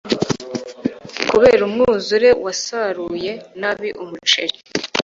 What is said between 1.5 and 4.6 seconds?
umwuzure, wasaruye nabi umuceri.